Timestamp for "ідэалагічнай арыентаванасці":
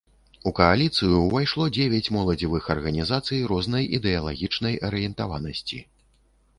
4.01-5.89